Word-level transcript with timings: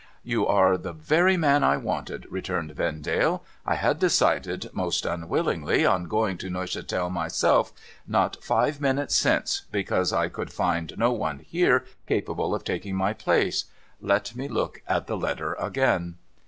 'You 0.33 0.47
are 0.47 0.79
the 0.79 0.93
very 0.93 1.37
man 1.37 1.63
I 1.63 1.77
wanted,' 1.77 2.25
returned 2.27 2.71
Vendale.' 2.71 3.43
I 3.71 3.75
had 3.75 3.99
decided, 3.99 4.67
most 4.73 5.05
unwillingly, 5.05 5.85
on 5.85 6.05
going 6.05 6.39
to 6.39 6.49
Neuchatel 6.49 7.11
myself, 7.11 7.71
not 8.07 8.43
five 8.43 8.81
minutes 8.81 9.15
since, 9.15 9.61
because 9.71 10.11
I 10.11 10.27
could 10.27 10.51
find 10.51 10.91
no 10.97 11.11
one 11.11 11.37
here 11.37 11.85
capable 12.07 12.55
of 12.55 12.63
taking 12.63 12.95
my 12.95 13.13
place. 13.13 13.65
Let 14.01 14.35
me 14.35 14.47
look 14.47 14.81
at 14.87 15.05
the 15.05 15.15
letter 15.17 15.53
again.' 15.59 16.15